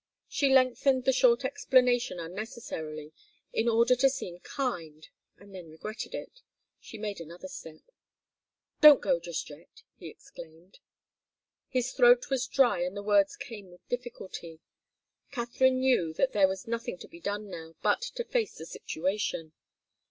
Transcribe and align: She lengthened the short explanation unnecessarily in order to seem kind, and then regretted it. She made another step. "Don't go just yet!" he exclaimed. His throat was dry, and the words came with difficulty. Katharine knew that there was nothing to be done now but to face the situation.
She 0.27 0.51
lengthened 0.51 1.05
the 1.05 1.13
short 1.13 1.45
explanation 1.45 2.19
unnecessarily 2.19 3.13
in 3.53 3.69
order 3.69 3.95
to 3.97 4.09
seem 4.09 4.39
kind, 4.39 5.07
and 5.37 5.53
then 5.53 5.69
regretted 5.69 6.15
it. 6.15 6.41
She 6.79 6.97
made 6.97 7.21
another 7.21 7.47
step. 7.47 7.81
"Don't 8.79 8.99
go 8.99 9.19
just 9.19 9.47
yet!" 9.51 9.83
he 9.97 10.07
exclaimed. 10.07 10.79
His 11.69 11.91
throat 11.93 12.31
was 12.31 12.47
dry, 12.47 12.81
and 12.81 12.97
the 12.97 13.03
words 13.03 13.35
came 13.35 13.69
with 13.69 13.87
difficulty. 13.89 14.59
Katharine 15.29 15.79
knew 15.81 16.13
that 16.13 16.31
there 16.33 16.47
was 16.47 16.67
nothing 16.67 16.97
to 16.97 17.07
be 17.07 17.19
done 17.19 17.47
now 17.51 17.75
but 17.83 18.01
to 18.01 18.23
face 18.23 18.57
the 18.57 18.65
situation. 18.65 19.53